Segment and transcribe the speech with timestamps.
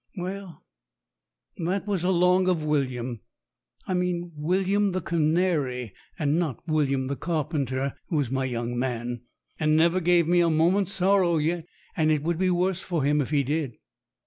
[0.17, 0.63] Well,
[1.63, 3.19] that was along of William.
[3.85, 9.21] I means William the canary, and not William the carpenter, who is my young man,
[9.59, 13.21] and never gave me a moment's sorrow yet, and it would be worse for him
[13.21, 13.75] if he did.